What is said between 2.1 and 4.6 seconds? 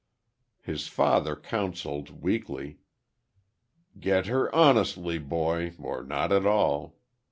weakly: "Get her